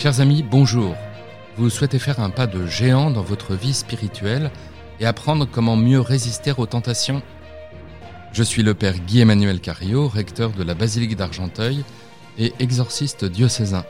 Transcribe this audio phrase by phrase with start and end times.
[0.00, 0.96] Chers amis, bonjour.
[1.58, 4.50] Vous souhaitez faire un pas de géant dans votre vie spirituelle
[4.98, 7.20] et apprendre comment mieux résister aux tentations?
[8.32, 11.84] Je suis le Père Guy-Emmanuel Cario, recteur de la Basilique d'Argenteuil
[12.38, 13.84] et exorciste diocésain.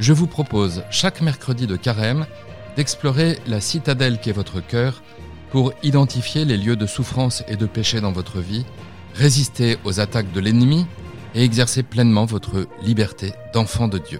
[0.00, 2.26] Je vous propose chaque mercredi de carême
[2.74, 5.00] d'explorer la citadelle qu'est votre cœur
[5.52, 8.66] pour identifier les lieux de souffrance et de péché dans votre vie,
[9.14, 10.86] résister aux attaques de l'ennemi
[11.36, 14.18] et exercer pleinement votre liberté d'enfant de Dieu.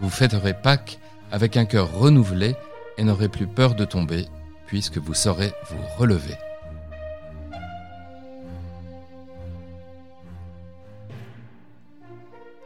[0.00, 0.98] Vous fêterez Pâques
[1.32, 2.54] avec un cœur renouvelé
[2.98, 4.26] et n'aurez plus peur de tomber,
[4.66, 6.36] puisque vous saurez vous relever.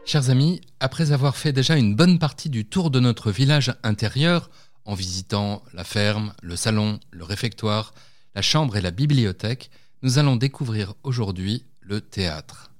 [0.05, 4.51] Chers amis, après avoir fait déjà une bonne partie du tour de notre village intérieur,
[4.85, 7.95] en visitant la ferme, le salon, le réfectoire,
[8.35, 9.71] la chambre et la bibliothèque,
[10.03, 12.73] nous allons découvrir aujourd'hui le théâtre.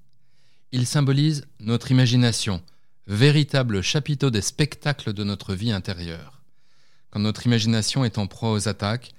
[0.73, 2.63] Il symbolise notre imagination,
[3.07, 6.43] véritable chapiteau des spectacles de notre vie intérieure.
[7.11, 9.13] Quand notre imagination est en proie aux attaques,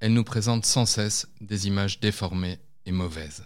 [0.00, 3.44] elle nous présente sans cesse des images déformées et mauvaises.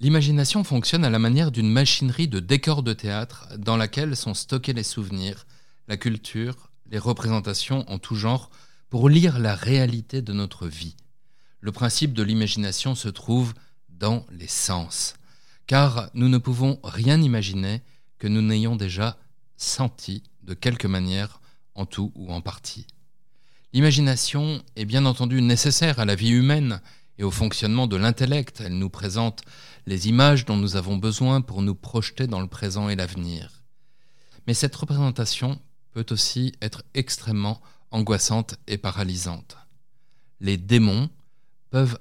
[0.00, 4.72] L'imagination fonctionne à la manière d'une machinerie de décor de théâtre dans laquelle sont stockés
[4.72, 5.46] les souvenirs,
[5.88, 8.50] la culture, les représentations en tout genre
[8.90, 10.96] pour lire la réalité de notre vie.
[11.60, 13.54] Le principe de l'imagination se trouve
[13.88, 15.14] dans les sens,
[15.66, 17.82] car nous ne pouvons rien imaginer
[18.18, 19.18] que nous n'ayons déjà
[19.56, 21.40] senti de quelque manière
[21.74, 22.86] en tout ou en partie.
[23.72, 26.80] L'imagination est bien entendu nécessaire à la vie humaine
[27.18, 28.60] et au fonctionnement de l'intellect.
[28.60, 29.42] Elle nous présente
[29.86, 33.64] les images dont nous avons besoin pour nous projeter dans le présent et l'avenir.
[34.46, 39.56] Mais cette représentation peut aussi être extrêmement angoissante et paralysante.
[40.40, 41.08] Les démons
[41.70, 41.98] peuvent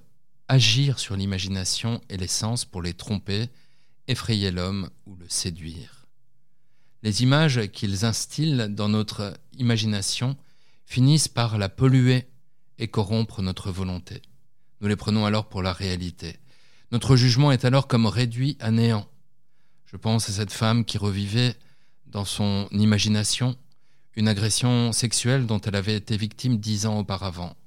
[0.47, 3.49] agir sur l'imagination et les sens pour les tromper,
[4.07, 6.02] effrayer l'homme ou le séduire.
[7.03, 10.37] Les images qu'ils instillent dans notre imagination
[10.85, 12.29] finissent par la polluer
[12.77, 14.21] et corrompre notre volonté.
[14.79, 16.37] Nous les prenons alors pour la réalité.
[16.93, 19.05] Notre jugement est alors comme réduit à néant.
[19.85, 21.55] Je pense à cette femme qui revivait
[22.05, 23.57] dans son imagination
[24.15, 27.57] une agression sexuelle dont elle avait été victime dix ans auparavant.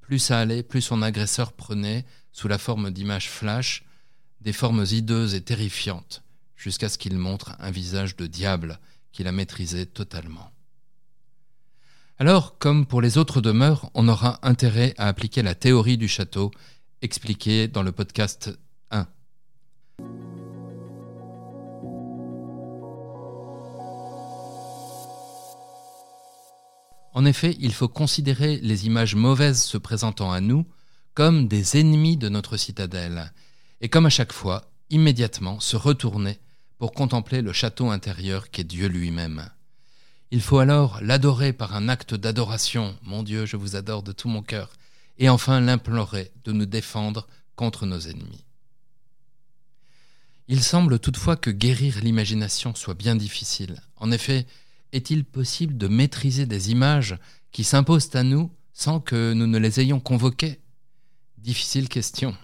[0.00, 3.84] Plus ça allait, plus son agresseur prenait, sous la forme d'images flash,
[4.42, 6.22] des formes hideuses et terrifiantes
[6.56, 8.80] jusqu'à ce qu'il montre un visage de diable
[9.12, 10.50] qu'il a maîtrisé totalement.
[12.18, 16.50] Alors, comme pour les autres demeures, on aura intérêt à appliquer la théorie du château
[17.02, 18.58] expliquée dans le podcast
[18.90, 19.06] 1.
[27.12, 30.66] En effet, il faut considérer les images mauvaises se présentant à nous
[31.12, 33.32] comme des ennemis de notre citadelle,
[33.80, 36.38] et comme à chaque fois, immédiatement se retourner
[36.78, 39.48] pour contempler le château intérieur qu'est Dieu lui-même.
[40.30, 44.28] Il faut alors l'adorer par un acte d'adoration, mon Dieu, je vous adore de tout
[44.28, 44.72] mon cœur,
[45.18, 48.44] et enfin l'implorer de nous défendre contre nos ennemis.
[50.48, 53.82] Il semble toutefois que guérir l'imagination soit bien difficile.
[53.96, 54.46] En effet,
[54.92, 57.18] est-il possible de maîtriser des images
[57.50, 60.60] qui s'imposent à nous sans que nous ne les ayons convoquées?
[61.38, 62.36] Difficile question.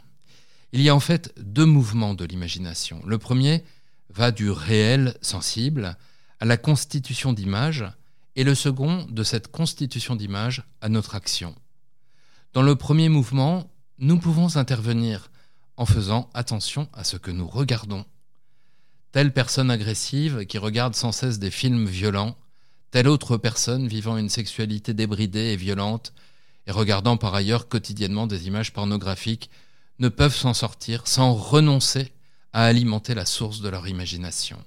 [0.73, 3.03] Il y a en fait deux mouvements de l'imagination.
[3.07, 3.63] Le premier,
[4.15, 5.97] va du réel sensible
[6.41, 7.85] à la constitution d'image
[8.37, 11.55] et le second de cette constitution d'image à notre action.
[12.53, 15.31] Dans le premier mouvement, nous pouvons intervenir
[15.77, 18.05] en faisant attention à ce que nous regardons.
[19.13, 22.37] Telle personne agressive qui regarde sans cesse des films violents,
[22.91, 26.13] telle autre personne vivant une sexualité débridée et violente
[26.67, 29.51] et regardant par ailleurs quotidiennement des images pornographiques
[29.99, 32.13] ne peuvent s'en sortir sans renoncer
[32.53, 34.63] à alimenter la source de leur imagination.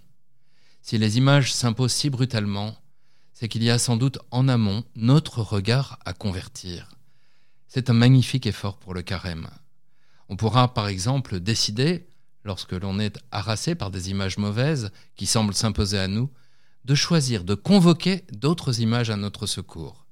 [0.81, 2.75] Si les images s'imposent si brutalement,
[3.34, 6.90] c'est qu'il y a sans doute en amont notre regard à convertir.
[7.68, 9.50] C'est un magnifique effort pour le carême.
[10.29, 12.07] On pourra par exemple décider,
[12.44, 16.31] lorsque l'on est harassé par des images mauvaises qui semblent s'imposer à nous,
[16.85, 20.05] de choisir de convoquer d'autres images à notre secours.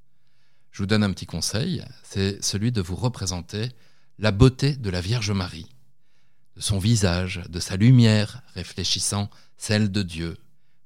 [0.71, 3.69] Je vous donne un petit conseil, c'est celui de vous représenter
[4.17, 5.72] la beauté de la Vierge Marie
[6.55, 10.37] de son visage, de sa lumière réfléchissant celle de Dieu.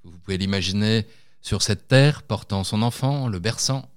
[0.03, 1.05] Vous pouvez l'imaginer
[1.41, 3.89] sur cette terre portant son enfant, le berçant,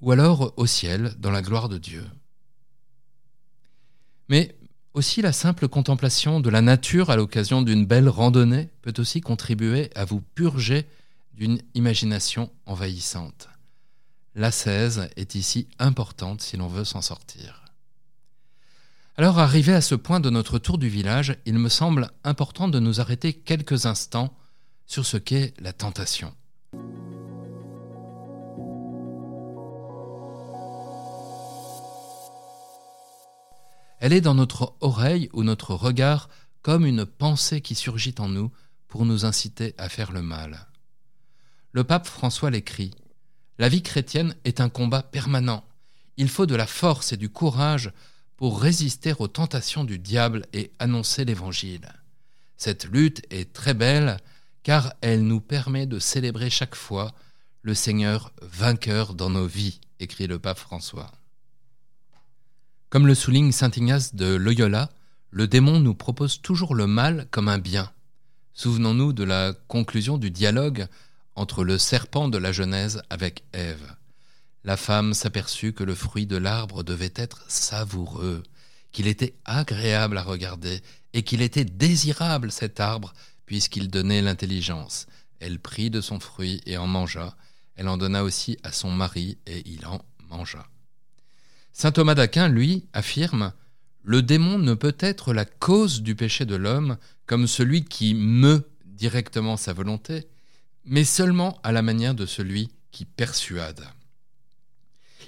[0.00, 2.04] ou alors au ciel dans la gloire de Dieu.
[4.28, 4.56] Mais
[4.94, 9.90] aussi la simple contemplation de la nature à l'occasion d'une belle randonnée peut aussi contribuer
[9.94, 10.86] à vous purger
[11.34, 13.48] d'une imagination envahissante.
[14.34, 17.63] L'ascèse est ici importante si l'on veut s'en sortir.
[19.16, 22.80] Alors arrivé à ce point de notre tour du village, il me semble important de
[22.80, 24.36] nous arrêter quelques instants
[24.86, 26.34] sur ce qu'est la tentation.
[34.00, 36.28] Elle est dans notre oreille ou notre regard
[36.62, 38.50] comme une pensée qui surgit en nous
[38.88, 40.66] pour nous inciter à faire le mal.
[41.70, 42.90] Le pape François l'écrit
[43.58, 45.62] La vie chrétienne est un combat permanent.
[46.16, 47.92] Il faut de la force et du courage
[48.36, 51.88] pour résister aux tentations du diable et annoncer l'Évangile.
[52.56, 54.18] Cette lutte est très belle
[54.62, 57.12] car elle nous permet de célébrer chaque fois
[57.62, 61.12] le Seigneur vainqueur dans nos vies, écrit le pape François.
[62.90, 64.90] Comme le souligne Saint Ignace de Loyola,
[65.30, 67.90] le démon nous propose toujours le mal comme un bien.
[68.52, 70.86] Souvenons-nous de la conclusion du dialogue
[71.34, 73.96] entre le serpent de la Genèse avec Ève.
[74.64, 78.42] La femme s'aperçut que le fruit de l'arbre devait être savoureux,
[78.92, 80.80] qu'il était agréable à regarder
[81.12, 83.12] et qu'il était désirable cet arbre
[83.44, 85.06] puisqu'il donnait l'intelligence.
[85.38, 87.36] Elle prit de son fruit et en mangea.
[87.76, 90.00] Elle en donna aussi à son mari et il en
[90.30, 90.66] mangea.
[91.74, 93.52] Saint Thomas d'Aquin, lui, affirme
[94.02, 96.96] Le démon ne peut être la cause du péché de l'homme
[97.26, 100.26] comme celui qui meut directement sa volonté,
[100.86, 103.84] mais seulement à la manière de celui qui persuade.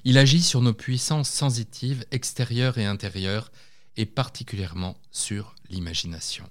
[0.08, 3.50] Il agit sur nos puissances sensitives extérieures et intérieures,
[3.97, 6.49] et particulièrement sur l'imagination.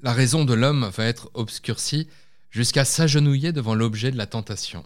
[0.00, 2.08] La raison de l'homme va être obscurcie
[2.48, 4.82] jusqu'à s'agenouiller devant l'objet de la tentation.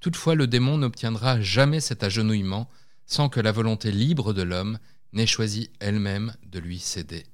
[0.00, 2.68] Toutefois, le démon n'obtiendra jamais cet agenouillement
[3.06, 4.80] sans que la volonté libre de l'homme
[5.12, 7.24] n'ait choisi elle-même de lui céder.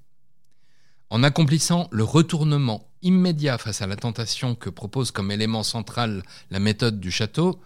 [1.08, 6.58] En accomplissant le retournement immédiat face à la tentation que propose comme élément central la
[6.58, 7.58] méthode du château,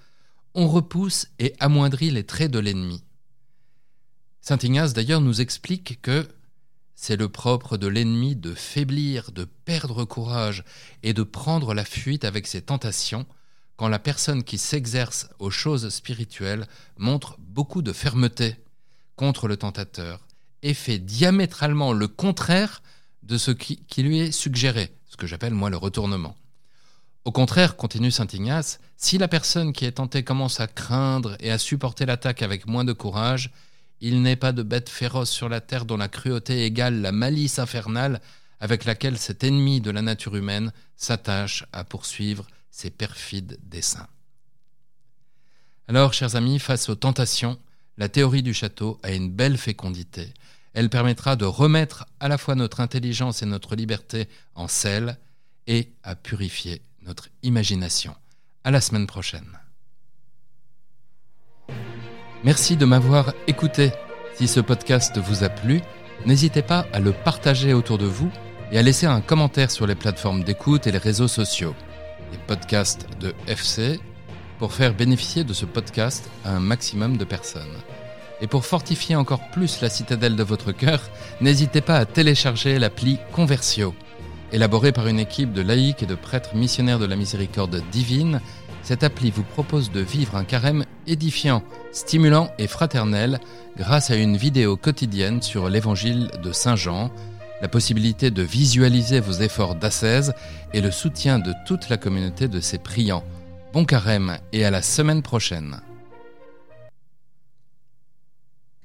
[0.54, 3.02] on repousse et amoindrit les traits de l'ennemi.
[4.40, 6.26] Saint Ignace d'ailleurs nous explique que
[6.94, 10.64] c'est le propre de l'ennemi de faiblir, de perdre courage
[11.02, 13.26] et de prendre la fuite avec ses tentations,
[13.76, 16.66] quand la personne qui s'exerce aux choses spirituelles
[16.98, 18.56] montre beaucoup de fermeté
[19.16, 20.26] contre le tentateur
[20.62, 22.82] et fait diamétralement le contraire
[23.22, 26.36] de ce qui, qui lui est suggéré, ce que j'appelle moi le retournement.
[27.24, 31.52] Au contraire, continue Saint Ignace, si la personne qui est tentée commence à craindre et
[31.52, 33.52] à supporter l'attaque avec moins de courage,
[34.00, 37.60] il n'est pas de bête féroce sur la terre dont la cruauté égale la malice
[37.60, 38.20] infernale
[38.58, 44.08] avec laquelle cet ennemi de la nature humaine s'attache à poursuivre ses perfides desseins.
[45.86, 47.58] Alors, chers amis, face aux tentations,
[47.98, 50.34] la théorie du château a une belle fécondité.
[50.74, 55.18] Elle permettra de remettre à la fois notre intelligence et notre liberté en selle
[55.68, 58.14] et à purifier notre imagination.
[58.64, 59.58] À la semaine prochaine.
[62.44, 63.92] Merci de m'avoir écouté.
[64.34, 65.80] Si ce podcast vous a plu,
[66.26, 68.30] n'hésitez pas à le partager autour de vous
[68.70, 71.74] et à laisser un commentaire sur les plateformes d'écoute et les réseaux sociaux,
[72.32, 74.00] les podcasts de FC,
[74.58, 77.76] pour faire bénéficier de ce podcast à un maximum de personnes.
[78.40, 81.00] Et pour fortifier encore plus la citadelle de votre cœur,
[81.40, 83.94] n'hésitez pas à télécharger l'appli Conversio.
[84.52, 88.40] Élaborée par une équipe de laïcs et de prêtres missionnaires de la miséricorde divine,
[88.82, 91.62] cette appli vous propose de vivre un carême édifiant,
[91.92, 93.40] stimulant et fraternel
[93.78, 97.10] grâce à une vidéo quotidienne sur l'évangile de Saint Jean,
[97.62, 100.34] la possibilité de visualiser vos efforts d'ascèse
[100.74, 103.24] et le soutien de toute la communauté de ses priants.
[103.72, 105.80] Bon carême et à la semaine prochaine.